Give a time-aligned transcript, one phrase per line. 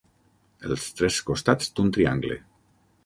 [0.69, 2.39] Els tres costats d'un triangle.